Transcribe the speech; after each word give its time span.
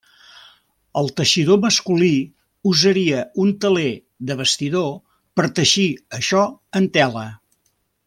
El 1.01 1.11
teixidor 1.19 1.59
masculí 1.65 2.09
usaria 2.71 3.21
un 3.45 3.53
teler 3.67 3.93
de 4.31 4.41
bastidor 4.43 4.91
per 5.41 5.49
teixir 5.61 5.89
això 6.23 6.45
en 6.81 6.93
tela. 6.99 7.29